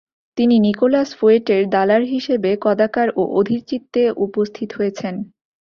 [0.37, 5.15] তিনি নিকোলাস ফ্যুয়েটের দালার হিসাবে কদাকার ও অধীরচিত্তে উপস্থিত হয়েছেন।